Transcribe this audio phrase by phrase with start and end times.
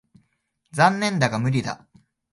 [0.73, 1.85] 残念だが無理だ。